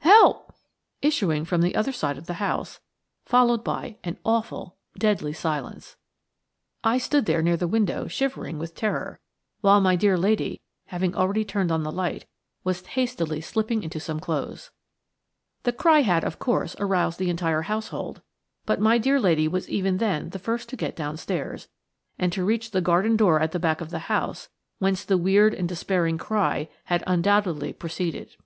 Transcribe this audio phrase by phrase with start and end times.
[0.00, 0.54] Help!"
[1.00, 2.80] issuing from the other side of the house,
[3.24, 5.96] followed by an awful, deadly silence.
[6.84, 9.20] I stood there near the window shivering with terror,
[9.62, 12.26] while my dear lady, having already turned on the light,
[12.62, 14.70] was hastily slipping into some clothes.
[15.62, 18.20] The cry had, of course, aroused the entire household,
[18.66, 21.68] but my dear lady was even then the first to get downstairs,
[22.18, 25.54] and to reach the garden door at the back of the house, whence the weird
[25.54, 28.36] and despairing cry had undoubtedly proceeded.